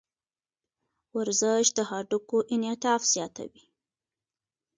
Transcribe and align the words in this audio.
ورزش 1.17 1.65
د 1.77 1.79
هډوکو 1.89 2.37
انعطاف 2.53 3.01
زیاتوي. 3.13 3.63